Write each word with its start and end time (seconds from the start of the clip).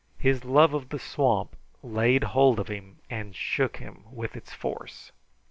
His 0.17 0.43
love 0.43 0.73
of 0.73 0.89
the 0.89 0.97
swamp 0.97 1.55
laid 1.83 2.23
hold 2.23 2.59
of 2.59 2.69
him 2.69 2.97
and 3.07 3.35
shook 3.35 3.77
him 3.77 4.05
with 4.11 4.35
its 4.35 4.51
force. 4.51 5.11